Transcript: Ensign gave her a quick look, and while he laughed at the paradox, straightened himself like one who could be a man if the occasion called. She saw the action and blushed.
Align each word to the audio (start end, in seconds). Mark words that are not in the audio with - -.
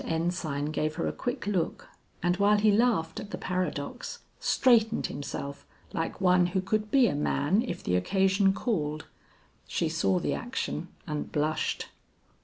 Ensign 0.03 0.71
gave 0.71 0.95
her 0.95 1.05
a 1.07 1.11
quick 1.13 1.45
look, 1.45 1.87
and 2.23 2.37
while 2.37 2.57
he 2.57 2.71
laughed 2.71 3.19
at 3.19 3.29
the 3.29 3.37
paradox, 3.37 4.17
straightened 4.39 5.05
himself 5.05 5.63
like 5.93 6.19
one 6.19 6.47
who 6.47 6.59
could 6.61 6.89
be 6.89 7.05
a 7.05 7.13
man 7.13 7.61
if 7.61 7.83
the 7.83 7.95
occasion 7.95 8.51
called. 8.51 9.05
She 9.67 9.89
saw 9.89 10.17
the 10.17 10.33
action 10.33 10.87
and 11.05 11.31
blushed. 11.31 11.89